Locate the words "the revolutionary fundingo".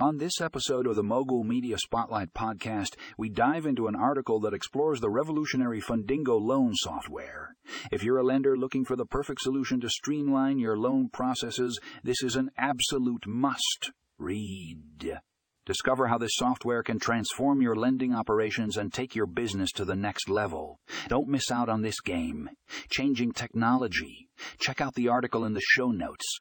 5.00-6.40